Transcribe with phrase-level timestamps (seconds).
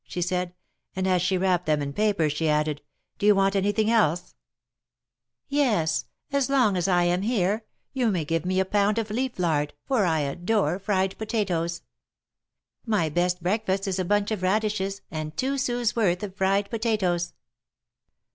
[0.07, 0.55] she said.
[0.95, 2.81] And as she wrapped them in paper, she added;
[3.19, 4.33] Do you want anything else
[5.47, 9.37] ?""Yes, as long as I am here, you may give me a pound of leaf
[9.37, 11.83] lard, for I adore fried potatoes.
[12.83, 16.71] My best break fast is a bunch of radishes, and two sous worth of fried
[16.71, 17.33] potatoes."